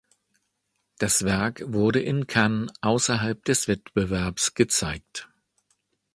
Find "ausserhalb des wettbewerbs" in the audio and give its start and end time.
2.81-4.55